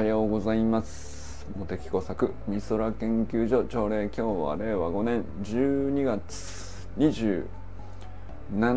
[0.00, 1.46] はようございます。
[1.54, 7.44] 茂木工作美空研究所朝礼今日は令和5年12月27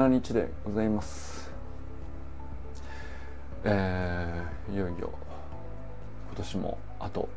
[0.09, 1.49] 日でございます。
[3.63, 5.13] えー、いよいよ
[6.27, 7.29] 今年もあと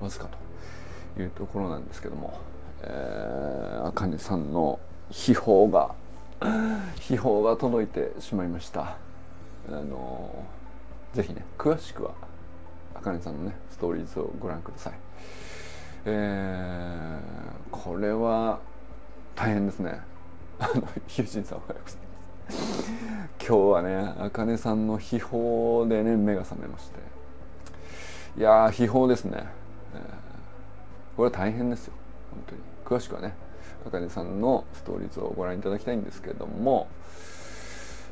[0.00, 0.26] わずか
[1.14, 2.40] というところなんですけども
[2.80, 5.94] えー、あかねさんの秘宝が
[6.98, 8.96] 秘宝が届いてしまいました。
[9.68, 10.46] あの
[11.12, 12.31] ぜひね詳しくは
[12.94, 14.92] あかねさんのねストーリーズをご覧ください。
[16.04, 18.58] えー、これは
[19.34, 20.00] 大変ですね。
[20.58, 22.00] あの友人さんおはようござい
[22.46, 22.92] ます？
[23.46, 26.98] 今日はねあかねさんの秘宝でね目が覚めまして。
[28.36, 29.46] いや秘宝ですね、
[29.94, 31.94] えー、これは大変ですよ。
[32.30, 32.62] 本当に。
[32.84, 33.34] 詳しくはね
[33.86, 36.88] あかねさんのストーリーズをご覧いただきたいんですけれども。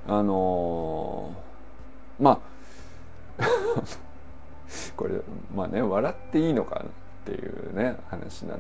[0.08, 2.40] あのー、ま
[3.38, 3.42] あ
[5.00, 5.14] これ
[5.56, 8.58] まあね笑っていいのかっていうね話なん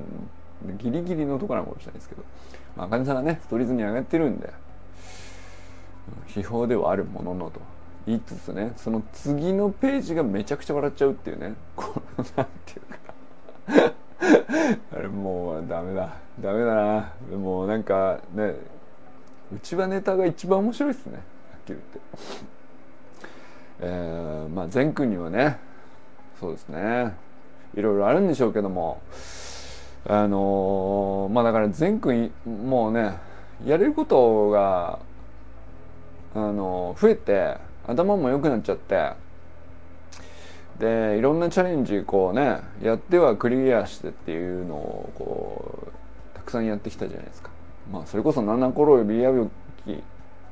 [0.78, 2.22] ギリギリのところなのかもしれないですけど。
[2.76, 4.50] まあかねさんがねストーリーズに上がってるんで
[6.28, 7.60] 秘宝ではあるもののと
[8.06, 13.94] 言いつつねその次のページがめちゃくちゃ笑っちゃうっていうねこのなんていうか。
[14.96, 16.14] あれもうダメだ。
[16.40, 17.12] ダメだな。
[17.36, 18.54] もうなんかね
[19.54, 21.22] うちはネタが一番面白いですねはっ
[21.66, 22.00] きり言って。
[23.80, 25.58] えー、まあ善くんにはね
[26.40, 27.14] そうですね。
[27.76, 29.02] いろいろあるんでしょうけども。
[30.08, 33.18] あのー、まあだから善くんもうね
[33.66, 34.98] やれることが
[36.34, 39.12] あのー、増えて頭も良くなっちゃって。
[40.78, 45.90] でいろんなチャレンジこうねやってはクリアしてっていうのをこう
[46.34, 47.50] たくさんやってきたじゃないですか。
[47.92, 49.50] まあそれこそ七頃より矢吹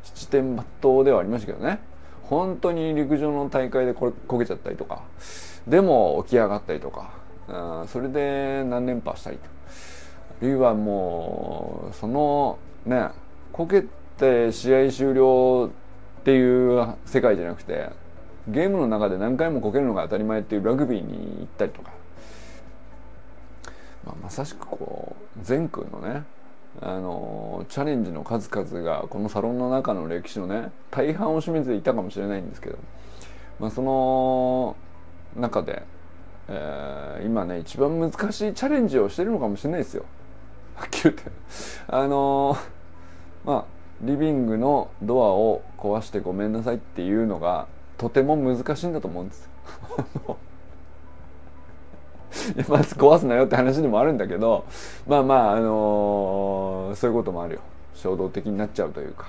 [0.04, 1.80] 七点抜刀ではありましたけどね。
[2.28, 5.02] 本当に陸上の大会でこれこけちゃったりとか。
[5.66, 7.10] でも起き上がったりとか。
[7.86, 9.44] それで何連覇したりと。
[10.40, 13.08] あるいはもうそのね
[13.52, 13.84] こけ
[14.18, 15.70] て試合終了
[16.20, 17.90] っていう世界じゃなくて
[18.46, 21.90] ゲームの中で何回もこけるのが当たり前っていうラグビーに行ったりとか、
[24.06, 26.24] まあ、まさしくこう善くんのね
[26.80, 32.78] あのチャレンジの数々がこのサロンの中の歴史のね大半を占めていたかもしれないんですけど、
[33.58, 34.76] まあ、その
[35.36, 35.82] 中で、
[36.48, 38.16] えー、今ね一番難し
[38.48, 40.04] いチャレンジをしてるのかもしれないですよ。
[40.76, 41.22] はっきり言って。
[41.88, 42.56] あの
[43.44, 43.64] まあ
[44.00, 49.48] リビングのドアを壊してごめんなさいっていうのがとても難しいんだと思うんです
[50.28, 50.36] よ。
[52.68, 54.64] まず壊すなよって話でもあるんだけど
[55.06, 57.60] まあまああのー、そういうこともあるよ。
[57.94, 59.26] 衝動的になっちゃうというか。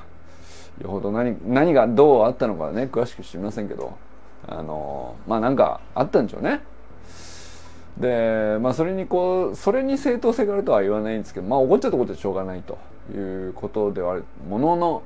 [0.81, 3.93] よほど何何がどうあったのかね詳しく知りませんけど。
[4.47, 6.61] あのー、まあなんかあったんでしょうね。
[7.97, 12.77] でまあそれにこうそれに正当性があるとは言わないんですけどまあ怒っちゃったことでしょうがないと
[13.13, 14.23] いうことではある。
[14.47, 15.03] ものの、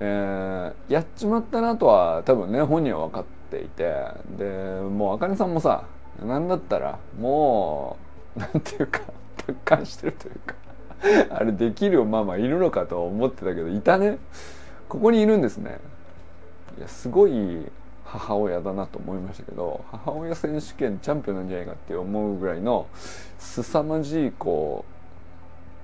[0.00, 3.94] えー、やっちまったなとは多分ね本人は分かっていて。
[4.38, 5.84] でもうあかねさんもさ
[6.24, 7.96] なんだったらも
[8.36, 9.00] うなんていうか
[9.36, 10.54] 達観してるというか
[11.36, 14.18] あれできるママいるのかと思ってたけどいたね。
[14.88, 15.78] ここにいるんですね。
[16.78, 17.66] いやすごい
[18.04, 22.86] 母親だなと思いましたけど母親選手権チャンピオンなんじゃないかって思うぐらいの
[23.38, 24.84] 凄まじいこ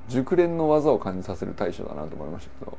[0.09, 2.79] う熟練の技を感じさせる対処だなと思いましたけど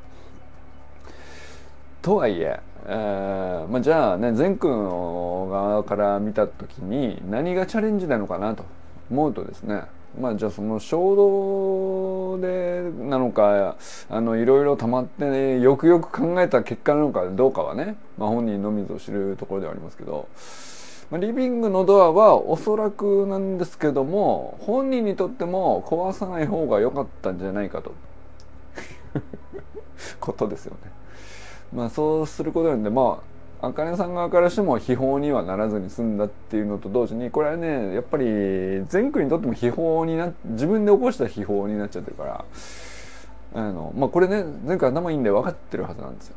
[2.03, 8.66] とはいええー、まあ、じゃあね善くんの側から見た時に何がチャレンジなのかなと
[9.09, 9.84] 思うとですね
[10.19, 13.78] まあじゃあその衝動でなのか
[14.09, 20.28] あのいろいろ溜まって、ね、よくよく考えた結果なのかどうかはね、まあ、本人のみぞ知るところではありますけど、
[21.09, 27.94] まあ、リビングのドアはおそらくなんですけども本人にとっても壊さない方が良かったんじゃないかと
[30.20, 30.91] ことですよね。
[31.73, 33.23] まあ、そうすることによってま
[33.61, 38.25] ああかねさん側からしても秘宝にはならずに済んだっていうのと同時にこれはねやっぱり
[38.90, 42.46] 全国にとっても秘宝にな自分で起こした秘宝になっちゃってるから
[43.55, 46.35] あのまあこれね前回頭いいんで分かってるはずなんですよ。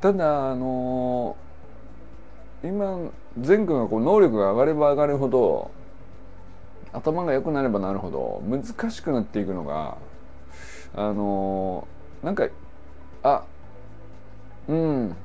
[0.00, 1.36] ただあの
[2.64, 2.98] 今
[3.38, 5.70] 善くんがこう能力が上がれば上がるほど
[6.92, 9.96] 頭が良くなればなるほど難しくなっていくのが
[10.96, 11.86] あの
[12.24, 12.48] なんか
[13.22, 13.44] あ
[14.68, 15.16] うん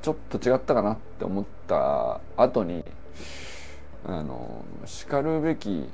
[0.00, 2.84] ちょっと違ったかなって思った後に
[4.04, 5.88] あのしかるべき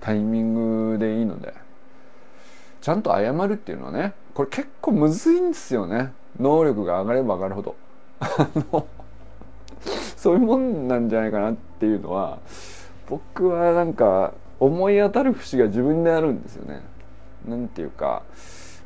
[0.00, 1.54] タイミングでいいので
[2.80, 7.76] ちゃんと謝るっていうのはねこれ結構むずいんですよね能力が上がれば上がるほど。
[8.20, 8.86] あの
[10.16, 12.38] そういうもんなんじゃないかなっていうのは
[13.08, 16.82] 僕はなんか思い当たる節が自分であるんですよね。
[17.46, 18.22] なんていうか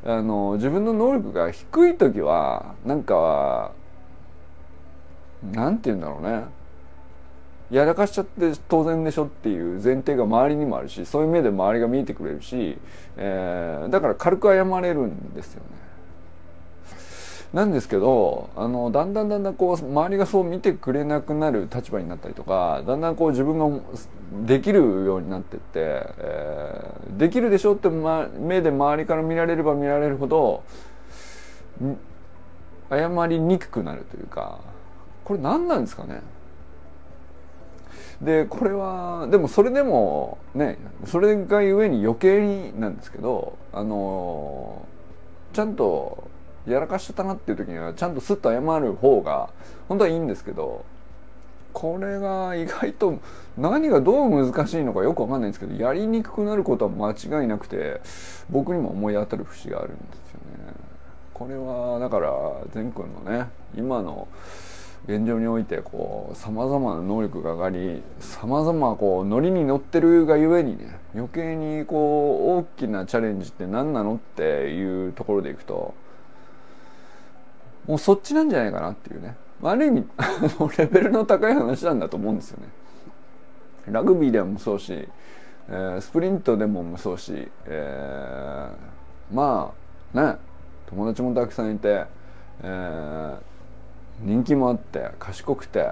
[0.07, 3.73] あの自分の能力が低い時はなんか
[5.51, 6.45] なんて言うんだろうね
[7.69, 12.77] やらかしちゃって当然でしょっていう前提が周りにもあるしそういう目で周りが見えてくれるし、
[13.17, 15.86] えー、だから軽く謝れるんですよね。
[17.53, 23.81] なんですけどあのだんだんだんだんこう周りがそう見てくれなくなる立場になったりとかだんだんこう自分が
[24.45, 30.63] できるようになってって、えー、できるでしょって、ま、目で周りから見られれば見られるほど
[32.89, 34.59] 謝りにくくなるというか
[35.23, 36.21] これ何なんですかね？
[38.21, 44.85] でこれはでもそれでもねそれがゆえに余計になんですけどあの
[45.53, 46.27] ちゃんと
[46.67, 49.49] やらかしちゃったなっていう時にはちゃんとスッと謝る方が
[49.87, 50.85] 本当はいいんですけど
[51.73, 53.19] これが意外と
[53.57, 58.01] 何がどう難しいのかよく分かんないんですけどやりにくくなることは間違いなくて
[58.49, 60.73] 僕にも思い当たる節があるんですよね。
[61.33, 62.31] これはだから
[62.73, 64.27] 善くんのね今の
[65.05, 75.93] 現状においてこうさまざまな能力が上がりさまざまこうノリに乗ってるがゆえにね余計にこう大きなチャレンジって何なのっていうところでいくと
[77.87, 80.05] もうそっちなんじゃないかなっていうねある意味
[80.77, 82.69] レベルの高い話なんだと思うんですよね。
[83.91, 85.07] ラグビーでもそうし、
[85.69, 89.71] えー、スプリントでもそうし、えー、ま
[90.13, 90.37] あね
[90.87, 92.05] 友達もたくさんいて、
[92.63, 93.37] えー、
[94.21, 95.91] 人気もあって賢くて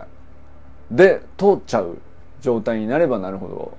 [0.92, 1.98] で通っちゃう
[2.42, 3.78] 状態になればなるほ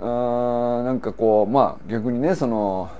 [0.00, 2.90] どあなんかこうまあ逆にねその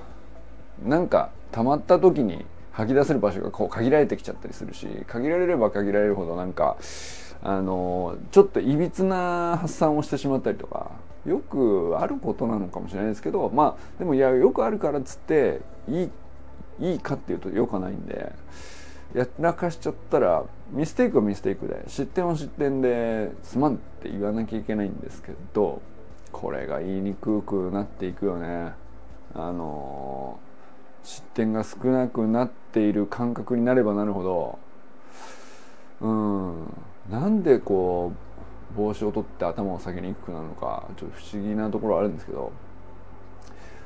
[0.85, 2.45] なんか溜まった時に
[2.77, 6.77] 吐き出せる場所がこう限られてきちゃったりするし限られれば限られるほどなんか
[7.41, 10.91] あのちょっといびつな発散をしてしまったりとか
[11.25, 16.09] よくあることなのかもしれないですけどまあでもいやよくあるからっつっていい
[16.79, 18.31] いいかっていうとよくはないんで
[19.15, 25.81] やらかしちゃったらミステイクはミステイクで失点は失点ですまんって言わなきゃいけないんですけど
[26.31, 28.73] これが言いにくくなっていくよね。
[29.33, 30.39] あの
[31.07, 34.59] 失点が少なくなっている感覚になればなるほど
[36.01, 36.73] うん。
[37.09, 38.11] なんでこ
[38.75, 42.51] う帽子を取って頭を下げにくくなるのかちょっと不思議なところあるんですけど、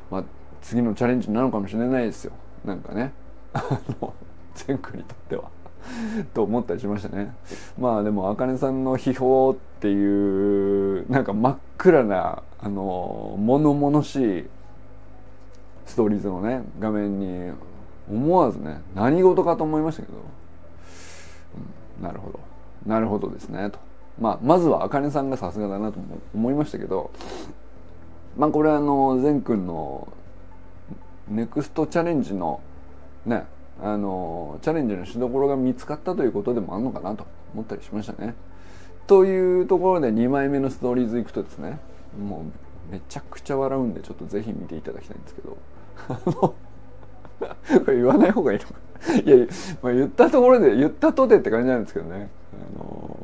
[0.10, 0.24] まあ、
[0.64, 2.34] 次のチャレンジなのかもしれないですよ。
[2.66, 3.14] なんかね。
[3.54, 3.62] あ
[4.02, 4.16] の
[4.56, 5.44] 全国にとっては。
[6.34, 7.36] と思ったりしましたね。
[7.80, 14.46] まあでも茜さんの秘宝っていうなんか真っ暗なあの物々しい
[15.92, 17.52] ストーリーズのね画面に
[18.10, 20.18] 思わずね何事かと思いましたけど、
[22.00, 22.40] うん、なるほど。
[22.86, 23.78] なるほどですねと、
[24.20, 26.00] まあ、まずは茜さんがさすがだなと
[26.34, 27.12] 思いましたけど。
[28.38, 30.08] まあこれはあの善くんの
[31.28, 32.62] ネクストチャレンジの
[33.26, 33.44] ね
[33.82, 38.36] あのチャレンジのしどころが見つかったということでもあるのかなと思ったりしましたね。
[39.08, 41.80] というところで2枚目のストーリーズいくとですね
[42.18, 42.46] も
[42.90, 45.58] うめちゃくちゃ笑うんでちょっとぜひ見ていただきたいんですけど。
[46.32, 46.56] こ
[47.88, 48.74] れ言わない方がいいのか。
[49.26, 49.48] いや、
[49.82, 52.30] まあ、言ったところで言ったとてって感じなんですけどね。
[52.54, 53.18] あの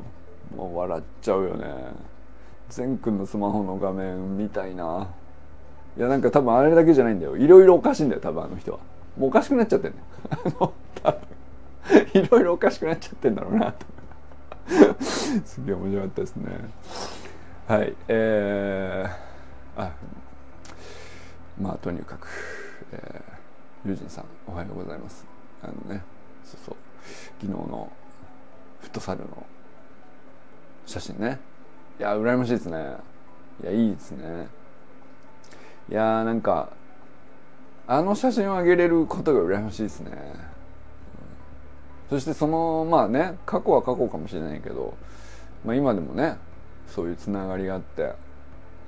[0.55, 1.65] もう笑っちゃうよね。
[2.69, 5.07] 善くんのスマホの画面みたいな。
[5.97, 7.37] いやなんか多分あれだけじゃないんだよ。
[7.37, 8.79] いろいろおかしいんだよ多分あの人は。
[9.17, 9.97] もうおかしくなっちゃってんね
[10.29, 11.21] あの多分。
[12.13, 13.71] いろいろおかしくなっちゃってんだろうな。
[13.71, 13.85] と
[15.03, 16.45] すげえ面白かったですね。
[17.67, 19.91] はいえー、あ
[21.59, 22.27] まあとにかく
[22.91, 25.25] えー、ユージンさんおはようございます。
[25.61, 26.03] あのね
[26.43, 26.75] そうそう。
[27.41, 27.91] 昨日の
[28.81, 29.45] フットサルの
[30.85, 31.39] 写真ね。
[31.99, 32.95] いや羨ましいですね。
[33.63, 34.47] いやいいですね。
[35.89, 36.69] いやーなんか
[37.87, 40.11] あの写真をあげれることが羨ましいですね、
[42.09, 44.97] そしてそのまあね過去は過去かもしれないけど、
[45.65, 46.37] まあ、今でもね
[46.87, 48.13] そういうつながりがあって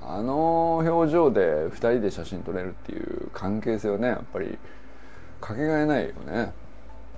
[0.01, 4.57] あの表情で2人で写真撮れるっていう関係性はねやっぱり
[5.41, 6.53] かけがえないよね。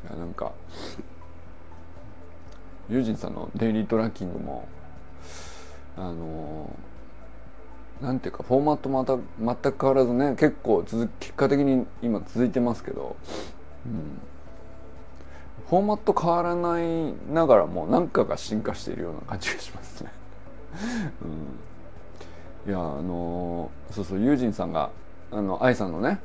[0.07, 0.51] いやなんか
[2.89, 4.67] ユージンさんのデイリートラッキングも
[5.97, 6.75] あの
[8.01, 13.15] なんていうかフォーマットまた全く変わらずね結構続結果的に今続いてますけど、
[13.85, 14.19] うん、
[15.69, 20.11] フォーマット変わらないながらも何かが進化しているような感じがしますね。
[21.23, 21.70] うん。
[22.67, 24.91] いやあのそうそうユージンさんが
[25.31, 26.19] あの愛さんのね、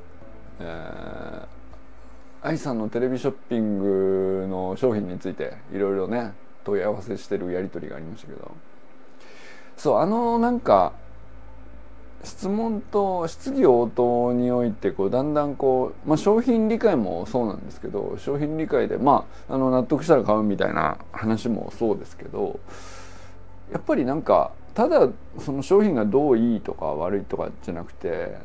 [0.61, 6.33] えー、愛さんのテレビショッピングの商品についていろいろね
[6.65, 8.51] 問い合わせしてるやり取りがありましたけど。
[9.77, 10.93] そうあのなんか
[12.25, 22.59] 質問と質疑応答においてこうだんだんこう、まあ、商品理解もそうなんですけど商品理解で、まあ、あの納得したら買うみたいな話もそうですけど
[23.73, 28.37] やっぱりなんかただその商品がどういいとか悪いとかじゃなくて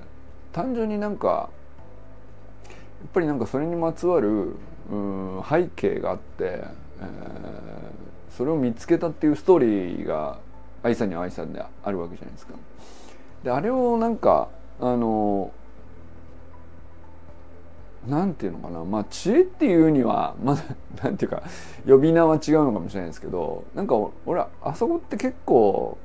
[0.53, 4.55] 単純になんかやっぱりなんかそれにまつわる
[4.89, 10.39] うん背景があって、えー、それを見つけたっていうストーリーが
[10.83, 12.53] 愛さんには愛さんであるわけじゃないですか。
[13.43, 14.47] であれをなんか
[14.79, 15.51] あの
[18.07, 20.63] なんていうのかなまあ知恵っていうにはまだ
[21.03, 21.43] なんていうか
[21.85, 23.95] 呼び名は違うのかもしれないですけどなんか
[24.25, 25.97] 俺あそこって結構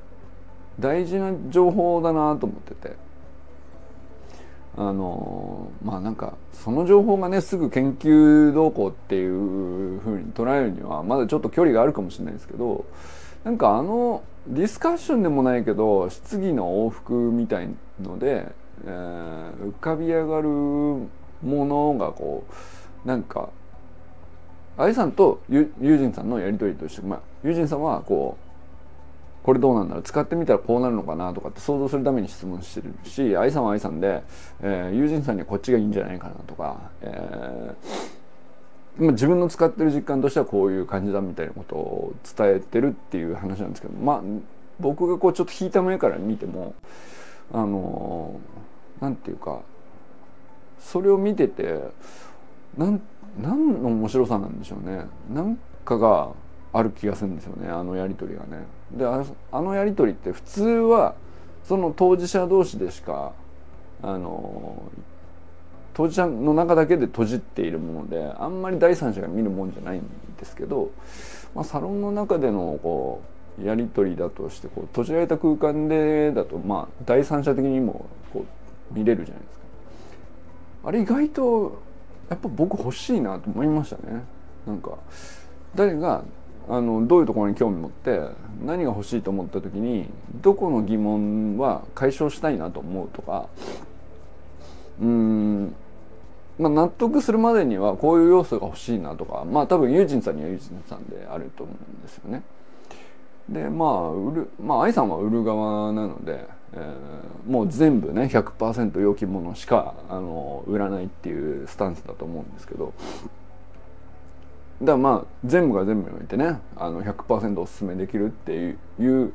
[0.79, 3.07] 大事な情報だなと思ってて。
[4.79, 12.85] あのまあなんかその情報がねすぐ研究動向っていうふうに捉えるにはまだちょっと距離があるかもしれないですけど
[13.43, 17.71] なんかあのディスカッションでもないけど質疑の往復みたい
[18.03, 18.53] ので、
[18.85, 21.09] えー、浮かび上がるも
[21.43, 22.45] のがこ
[23.05, 23.49] うなんか
[24.77, 28.46] 愛さんとユージンさんのやり取りとして、まあ、ユージンさんはこう
[29.47, 30.03] これどうなんだろう？
[30.03, 34.25] 使ってみたらこうなるのかなとかって想像するために質問してるし愛さんは愛さんで、
[34.61, 44.23] えー、友人さんにはこっちがいいんじゃないかなとか、えー、まあ、自分の使ってる実感としてはこういう感じだみたいなことを伝えてるっていう話なんですけどまあ
[44.81, 46.75] 僕がこうちょっと引いた目から見ても
[47.53, 48.41] あの
[49.01, 49.61] 何て言うか
[50.81, 51.83] それを見てて
[52.77, 53.01] 何
[53.39, 55.07] の面白さなんでしょうね。
[55.33, 56.33] なんかが
[56.73, 58.65] ある気がするんですよねあのやり取りがね。
[58.93, 61.15] であのやり取りって普通は
[61.65, 63.33] その当事者同士でしか
[64.03, 64.83] あの
[65.95, 70.03] 当事者の中だけで閉じているものであんまり第三者が見るもんじゃないん
[70.39, 70.91] ですけど、
[71.55, 73.23] まあ、サロンの中でのこ
[73.59, 78.45] うやり取りだとしてこう閉じられた空間でだとまあ第三者的にもこ
[78.91, 79.65] う見れるじゃないですか。
[80.85, 81.83] あれ意外と
[82.29, 84.23] やっぱ僕欲しいなと思いましたね。
[84.67, 84.99] なんか
[85.75, 86.23] 誰が
[86.69, 88.21] あのどういうところに興味持って
[88.65, 90.09] 何が欲しいと思った時に
[90.43, 93.49] どこの疑問は解消したいなと思うとか
[95.01, 95.75] うん
[96.59, 102.43] まあ、納得するまでにはこういう要素が欲しいなとかまあ多分ユージンさんにはユージンさんであると思うんですよね。
[103.49, 112.95] でまあ売るまあ愛さんは売る側なので、えー、もう全部ね100%良きものしかあの売らないっていうスタンスだと思うんですけど
[114.81, 119.33] だからまあ全部が全部においてねあの100%おすすめできるっていう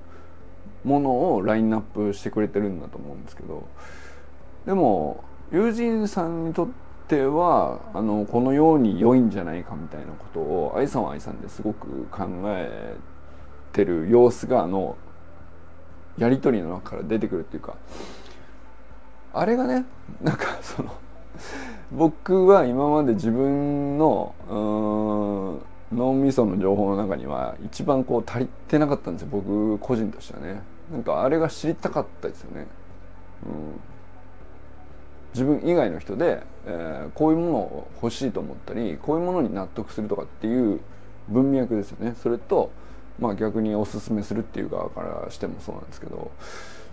[0.83, 3.67] ものをラインナップしてくれてるんだと思うんですけど
[4.65, 6.67] でも友人さんにとっ
[7.07, 12.95] てはあのこのように良いんじゃないかみたいなことを愛さんは愛さんですごく考え
[13.73, 14.95] てる様子があの
[16.17, 17.75] やり取りの中から出てくるっていうか
[19.33, 19.85] あれがね
[20.21, 20.93] なんかその
[21.91, 24.80] 僕は今まで自分のうん
[25.93, 30.61] 脳みその情報の中には一番こう足りてなかったんですよ僕個人としてはね。
[30.91, 32.67] なんかあれが知りたかったですよね、
[33.45, 33.79] うん、
[35.33, 40.81] 自分以外の人で、えー、こういうものを欲しいと思ったりこういうものに納得するとかっていう
[41.29, 42.13] 文脈ですよね。
[42.21, 42.71] それと
[43.19, 46.31] まあ逆におすすめするっていう側からしてもそうなんですけど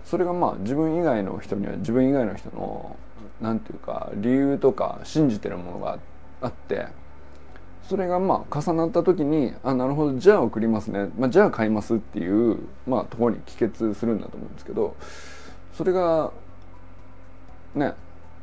[0.05, 2.95] それがまあ自分以外の人には自分以外の人の
[3.41, 5.99] 何て言うか理由とか信じてるものが
[6.41, 6.87] あって
[7.89, 14.95] それがまあ重なった時にあなるほどじゃあ送りますね、まあ、じゃあ買いますっていう、まあ、ところに帰結するんだと思うんですけど
[15.73, 16.31] それが
[17.73, 17.93] ね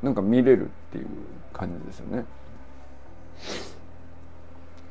[0.03, 1.07] なんか見れるっていう
[1.53, 2.25] 感じですよね。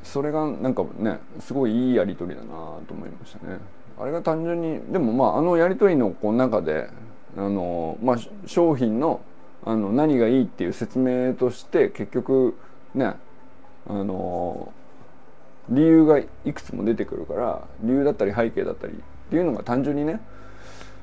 [0.04, 2.56] それがなんかねすごいいいやり取りだな
[2.88, 3.60] と思いましたね。
[4.00, 6.90] あれが単純にでもまああのやり取りのこう中で
[7.38, 9.22] あの、まあ、商品の
[9.66, 12.56] あの何がいいっていう説明として結局
[12.94, 13.16] ね
[13.88, 14.72] あの
[15.70, 18.96] 理由がいくつも出てくるから理由だったり背景だったりっ
[19.30, 20.20] ていうのが単純にね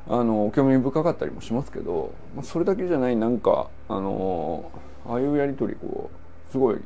[0.08, 4.70] あの興味深かったりもしますけど、まあ、それだけじゃないなんかあの
[5.06, 6.10] ああいうやり取りこ
[6.48, 6.78] うすごい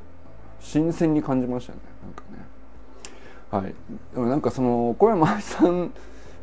[0.60, 1.84] 新鮮に感じましたよね。
[2.02, 2.46] なんかね。
[3.50, 3.74] はい。
[4.14, 5.92] でもなんかその小山愛さん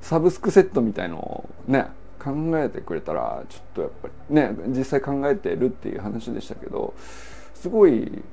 [0.01, 1.87] サブスクセットみたいのをね
[2.19, 6.93] 考えてくれたらちょっとやっぱりね実際考えてるっていう話でしたけど
[7.53, 8.23] すごい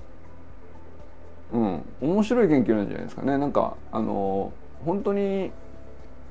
[1.52, 1.83] うん。
[2.00, 3.38] 面白い研究なんじゃないですかね。
[3.38, 4.52] なんかあの
[4.85, 5.50] 本当に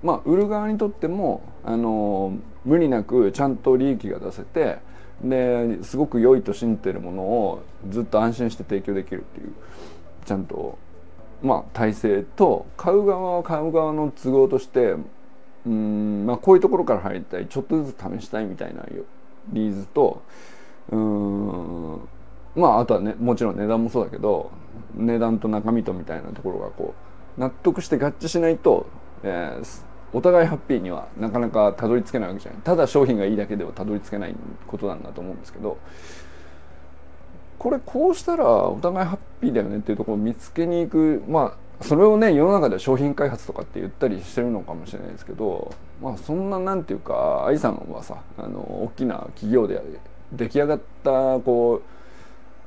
[0.03, 2.33] まあ売る側にとってもあの
[2.65, 4.79] 無理なくちゃんと利益が出せて
[5.21, 9.51] ですごく良いと信じてるものをずっと安心して提供できるっていう
[10.25, 10.77] ちゃんと
[11.41, 14.95] まあ体制と買う側は買う側の都合として
[15.65, 17.47] うんまあこういうところから入りたい。
[17.47, 18.85] ちょっとずつ試したいみたいな
[19.51, 20.21] ニーズと
[20.91, 21.99] うん
[22.55, 24.51] まああとはねもちろん値段もそうだけど
[24.95, 26.93] 値段と中身とみたいなところがこ
[27.37, 28.87] う納得して合致しないと、
[29.23, 32.61] えー、お互いハッピーにはなかなかたどり着けないわけじゃない。
[32.61, 34.35] ただ商品がいいだけではたどり着けない
[34.67, 35.77] ことなんだと思うんですけど
[37.57, 49.81] これこうしたらお互いハッピーだよねっていうところを見つけに行くまあそれをね世の中では商品開発とかって言ったりしてるのかもしれないですけどまあそんななんていうか愛さんはさあの大きな企業で
[50.33, 51.98] 出来上がったこう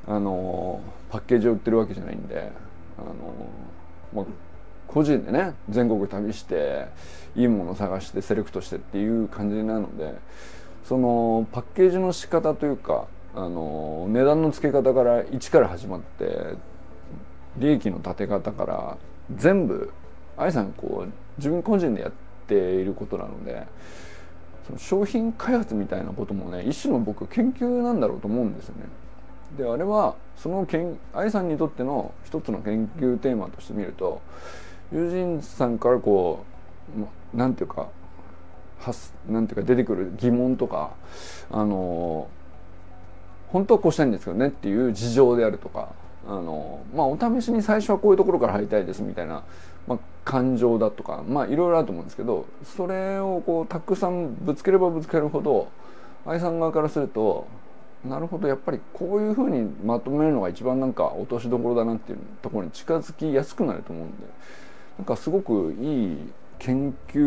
[0.06, 0.80] あの
[1.10, 2.50] パッケージを売ってるわけじゃないんで
[2.98, 3.14] あの、
[4.14, 4.24] まあ、
[4.88, 6.86] 個人でね全国旅して
[7.36, 10.14] いいもの探してセレクトしてっていう感じなので
[10.84, 16.56] そのパッケージの仕方というかあの値段の付け方から一から始まって
[17.56, 18.98] 利益の立て方から
[19.34, 19.92] 全部
[20.36, 22.12] 愛さんこう自分個人でやっ
[22.46, 23.66] ていることなので
[24.66, 28.84] その商品開発みたいなこともね一種の僕研究なんだろうと思うんですよね。
[29.56, 34.20] であれはそのけん愛さんにとっての一つの研究テーマとして見ると
[34.92, 36.44] 友人さんからこ
[37.34, 37.88] うなんていうか
[39.28, 40.90] なんていうか出てくる疑問とか
[41.50, 42.28] あの
[43.48, 45.90] 本当はこうしたいんですけどねっていう事情であるとか
[46.26, 49.44] あの、まあ、お試しに最初はこういうところから入りたいですみたいな、
[49.86, 55.68] まあ、感情だとかまあいろいろあると思うんですけどそれをこうたくさんぶつければぶつけるほど
[56.26, 57.46] 愛さん側からすると
[58.04, 58.48] なるほど。
[58.48, 64.16] やっぱりこういうふうにまとめるのが一番なんか落としどころだなっていうところに近づきやすくなると思うんで
[64.98, 66.18] なんかすごくいい
[66.58, 67.18] 研究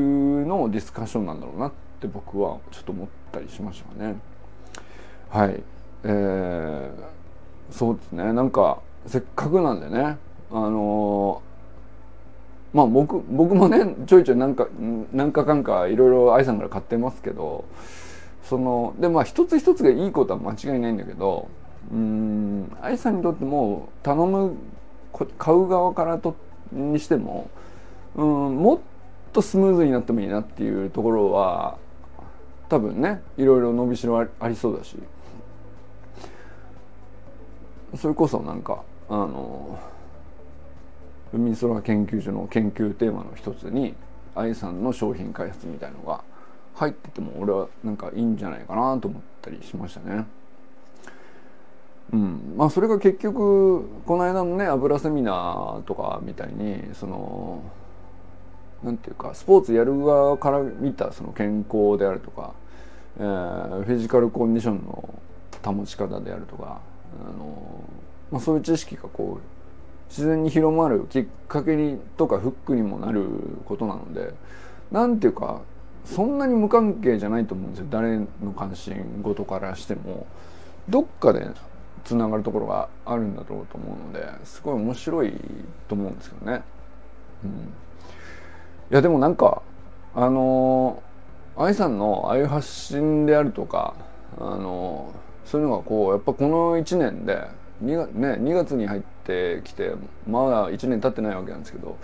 [0.45, 4.15] のディスカッションなんだろうなって僕はちょっと思ったりしましたね。
[5.29, 5.63] はい。
[6.03, 8.33] えー、そうですね。
[8.33, 10.17] なんかせっかくなんでね
[10.51, 14.67] あのー、まあ僕僕もねちょいちょいなんか
[15.13, 17.65] なんかかんかいろいろ愛さんから買ってますけど
[18.47, 21.49] そのでまあ一つ一つがいいことは間違いないんだけど
[21.91, 24.55] うん愛さんにとっても頼む
[25.37, 26.35] 買う側からと
[26.71, 27.49] にしても
[28.15, 28.79] うんもっ
[29.33, 31.77] とスムーズになってもいいなっていうところは
[32.69, 34.97] 多分ねいろいろ伸びしろありそうだし。
[37.97, 39.79] それこそなんかあの
[41.33, 43.95] 海空研究所の研究テーマの一つに
[44.35, 46.23] 愛さんの商品開発みたいのが
[46.75, 50.25] 入ってても俺はなんかいいんじゃないかなと思ったりしましたね。
[52.13, 57.63] うん、まあそれが結局この間のね油セミナーとかみたいにその
[58.83, 62.53] なんていうかスポーツやる側から見たその健康であるとか、
[63.17, 65.09] えー、フィジカルコンディションの
[65.63, 66.81] 保ち方であるとか
[67.27, 67.83] あの、
[68.31, 73.27] まあ、そういう知識がこう自然に広まるきっかけにとかフックにもなる
[73.65, 74.33] ことなので
[74.91, 75.61] なんていうか
[76.05, 77.87] そんなに無関係じゃないと思うんですよ。
[77.89, 80.25] 誰の関心事からしても。
[80.89, 81.47] どっかで
[82.03, 85.33] つながるところがあるんだろうと思うのですごい面白い
[85.87, 86.61] と思うんですけどね。
[87.43, 87.53] うん、い
[88.91, 89.61] やでもなんか
[90.13, 91.01] あの
[91.57, 93.95] 愛さんのああいう発信であるとか
[94.37, 95.13] あの
[95.45, 97.47] そういうのがこうやっぱこの1年で
[97.83, 99.93] 2, 月,、ね、2月に入ってきて
[100.27, 101.97] まだ1年経ってないわけなんですけど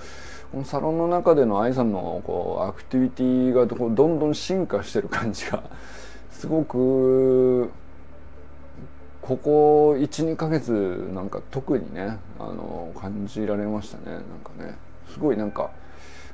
[0.65, 5.63] サロンの中での愛さんのこうアクティビティがどんどん進化してる感じが
[6.31, 7.71] すごく
[9.21, 10.71] ここ12ヶ月
[11.13, 14.77] なんか特にねあの感じられましたねなんかね。
[15.11, 15.69] すごいなんか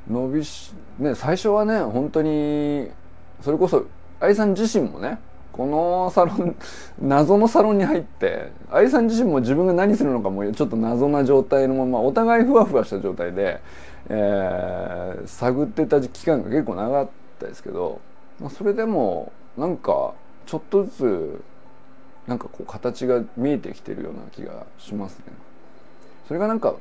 [0.09, 2.89] 伸びしね最初はね本当に
[3.41, 3.85] それこそ
[4.19, 5.19] 愛さん自身もね
[5.51, 6.55] このサロン
[7.01, 13.59] 謎のサロンに入って愛さん自身も自分が何するのかもちょっと謎な状態のままお互いふわふわした状態で、
[14.09, 17.99] えー、探ってた期間が結構長かったですけど、
[18.39, 20.13] まあ、それでもなんか
[20.45, 21.43] ちょっとずつ
[22.27, 25.25] なんかこう形が見えてきてるような気がしますね。
[26.27, 26.75] それがなんか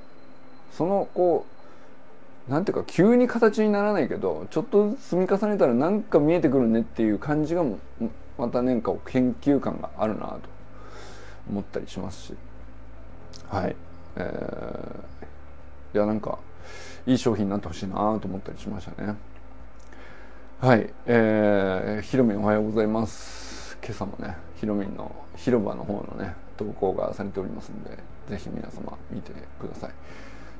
[0.72, 1.46] そのこ
[2.48, 7.64] うなんていうか急に形にならないけどちょっとずつ積み重ねたらなんか見えてくるねっていう感じが
[8.38, 10.40] また何か研究感があるなと
[11.48, 12.34] 思ったりしますし
[13.48, 13.76] はい
[14.16, 16.38] えー、いやなんか
[17.06, 19.14] いい商品になってほしいなと思ったりしましたね
[20.60, 29.90] はいえー、ひろみんおはようございます今朝もねひろみんの広場の方のね投稿がされておりますのでぜひ皆様見てください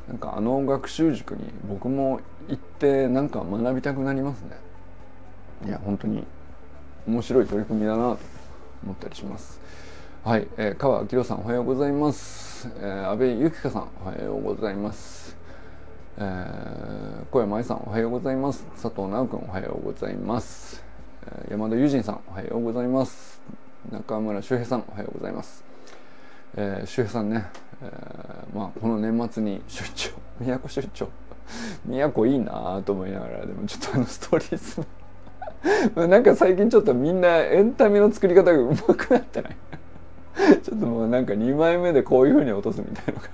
[0.07, 4.57] なんかあの学習塾に僕も行ってなんか学びたくなりますね
[5.67, 6.25] いや本当に
[7.07, 8.19] 面白い取り組みだなと
[8.85, 9.61] 思ったりします。
[10.25, 12.69] はい、えー、川明さんおはようございます。
[12.79, 15.36] えー、安倍由紀香さんおはようございます。
[16.19, 18.65] えー、小山愛さんおはようございます。
[18.81, 20.83] 佐藤直君おはようございます、
[21.51, 23.39] 山田友人さんおはようございます。
[23.93, 25.63] 中村修平さんおはようございます、
[26.57, 27.45] えー、修平さんね、
[27.83, 30.11] えー、まあこの年末に出張。
[30.41, 31.07] 宮古出張。
[31.85, 34.87] 宮古いいなと思いながらでもちょっとあのストーリーズ
[35.95, 36.09] の。
[36.09, 39.57] なんか最近ちょっとみんなエンタメの作り方がうまくなってない？
[40.63, 43.29] ちょっともうなんか2枚目でこういうふうに落とすみたいなのが。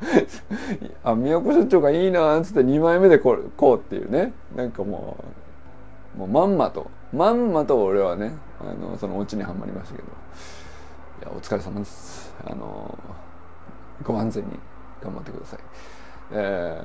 [1.04, 4.32] あ宮古社長がいいなっつって2枚目でこうこうっていうね。
[4.56, 5.16] なんかも
[6.16, 6.90] うもうまんまと。
[7.12, 10.08] まんまと俺はねあのそのオチにはまりましたけど。
[10.08, 12.34] いやお疲れ様です。
[12.46, 12.98] あの
[14.02, 14.58] ご安全に
[15.02, 15.60] 頑張ってください。
[16.32, 16.80] え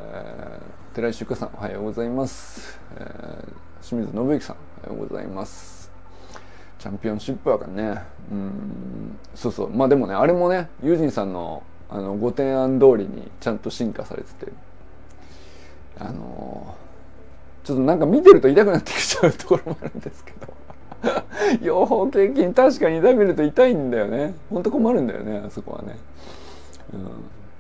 [0.92, 5.92] ー、寺井修香さんおはようございます、えー、清水信之さんおはようございます。
[6.80, 8.02] チャンピオンシップやからね。
[8.32, 9.70] うんそうそう。
[9.70, 14.52] まあでもねあれもねユージンさんのあのご提案通りにちゃんと進化されてて。
[15.98, 16.76] あの
[17.64, 20.54] ちょっとなんか見てると痛くなってきちゃうところもあるんですけど。
[21.62, 24.36] 養蜂経験確かに痛めると痛いんだよね。
[24.50, 25.98] ほんと困るんだよねあそこはね、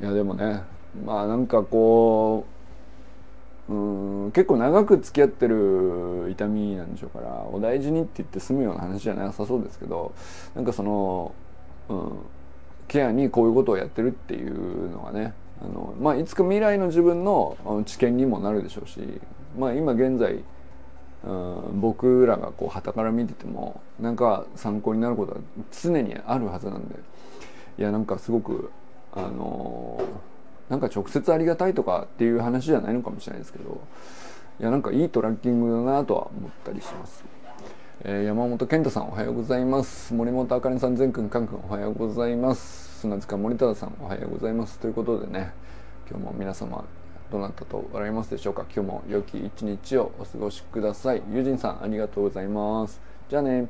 [0.01, 0.61] うん、いやでもね
[1.05, 2.45] まあなんかこ
[3.69, 10.13] ううん結構長く付き合ってる痛みなんでしょうからお大事にって言って済むような話じゃなさそうですけど
[10.55, 11.33] なんかその、
[11.89, 12.11] うん、
[12.87, 18.99] ケアにこういうことをやってるっていうのがねあの、まあ、いつか未来の自分の知見にもなるでしょうし、
[19.57, 20.43] まあ、今現在、
[21.23, 25.39] うん、僕らがこう旗から見ててもなんか参考になることは
[25.71, 26.95] 常にあるはずなんで
[27.77, 28.71] いやなんかすごく
[29.13, 30.01] あの
[30.69, 33.81] なんか直接ありがたいとかっていう話じゃないのかもしれないですけど
[34.59, 37.34] いやなんかいいトラッキングだなとは思ったりします。
[38.03, 40.13] えー、山本健太さんおはようございます。
[40.13, 42.99] 森本あかねさん全くんかんくんおはようございます。
[42.99, 44.77] 砂塚森忠さんおはようございます。
[44.79, 45.53] ということでね
[46.09, 46.83] 今日も皆様
[47.31, 48.65] どなたと笑いますでしょうか？
[48.73, 51.23] 今日も良き一日をお過ごしください。
[51.31, 52.99] 友人さんありがとうございます。
[53.29, 53.67] じゃあね。